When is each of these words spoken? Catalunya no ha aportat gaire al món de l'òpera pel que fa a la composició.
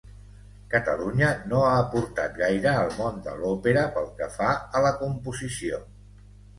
Catalunya 0.69 1.29
no 1.51 1.59
ha 1.65 1.75
aportat 1.83 2.35
gaire 2.41 2.73
al 2.79 2.91
món 3.05 3.23
de 3.29 3.37
l'òpera 3.45 3.87
pel 4.01 4.13
que 4.19 4.33
fa 4.41 4.53
a 4.81 4.87
la 4.89 4.99
composició. 5.07 5.87